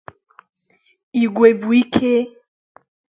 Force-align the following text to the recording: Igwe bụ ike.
Igwe 1.23 1.47
bụ 1.59 1.69
ike. 1.81 2.13